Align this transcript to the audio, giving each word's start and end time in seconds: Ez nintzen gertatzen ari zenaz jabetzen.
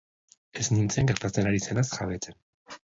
Ez 0.63 0.65
nintzen 0.77 1.11
gertatzen 1.13 1.51
ari 1.53 1.63
zenaz 1.69 1.87
jabetzen. 1.95 2.43